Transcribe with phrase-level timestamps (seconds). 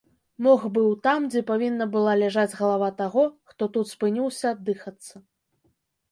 [0.45, 5.15] Мох быў там, дзе павінна была ляжаць галава таго, хто тут спыніўся аддыхацца.